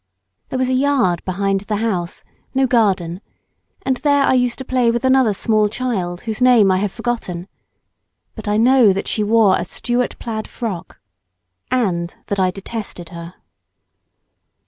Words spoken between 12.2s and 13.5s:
that I detested her.